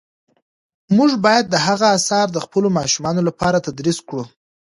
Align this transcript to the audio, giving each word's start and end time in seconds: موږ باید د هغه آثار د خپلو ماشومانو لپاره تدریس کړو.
موږ 0.97 1.11
باید 1.25 1.45
د 1.49 1.55
هغه 1.67 1.85
آثار 1.97 2.27
د 2.31 2.37
خپلو 2.45 2.67
ماشومانو 2.77 3.21
لپاره 3.29 3.63
تدریس 3.67 3.99
کړو. 4.07 4.23